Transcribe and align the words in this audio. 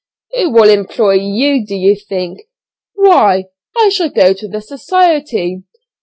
"Who'll 0.33 0.67
employ 0.71 1.11
you, 1.19 1.63
do 1.63 1.75
you 1.75 1.95
think?" 1.95 2.47
"Why, 2.95 3.49
I 3.77 3.89
shall 3.89 4.09
go 4.09 4.33
to 4.33 4.47
the 4.47 4.59
society." 4.59 5.61